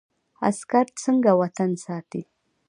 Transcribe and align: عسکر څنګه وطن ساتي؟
عسکر 0.49 0.85
څنګه 1.03 1.31
وطن 1.41 1.71
ساتي؟ 1.83 2.21